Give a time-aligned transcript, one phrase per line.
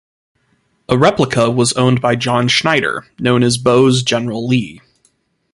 [0.89, 4.81] A replica was owned by John Schneider, known as Bo's General Lee.